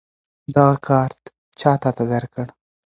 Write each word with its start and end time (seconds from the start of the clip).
دغه 0.55 0.75
کارت 0.87 1.21
چا 1.59 1.71
تاته 1.81 2.03
درکړ؟ 2.11 2.47